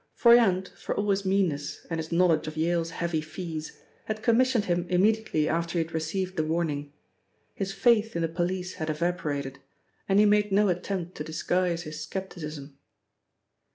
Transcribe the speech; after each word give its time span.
Froyant, 0.15 0.69
for 0.79 0.95
all 0.95 1.11
his 1.11 1.25
meanness 1.25 1.85
and 1.91 1.99
his 1.99 2.11
knowledge 2.11 2.47
of 2.47 2.57
Yale's 2.57 2.89
heavy 2.89 3.21
fees, 3.21 3.81
had 4.05 4.23
commissioned 4.23 4.65
him 4.65 4.87
immediately 4.89 5.47
after 5.47 5.73
he 5.77 5.83
had 5.85 5.93
received 5.93 6.37
the 6.37 6.43
warning. 6.43 6.91
His 7.53 7.71
faith 7.71 8.15
in 8.15 8.23
the 8.23 8.27
police 8.27 8.73
had 8.81 8.89
evaporated, 8.89 9.59
and 10.09 10.17
he 10.17 10.25
made 10.25 10.51
no 10.51 10.69
attempt 10.69 11.13
to 11.17 11.23
disguise 11.23 11.83
his 11.83 12.01
scepticism. 12.03 12.79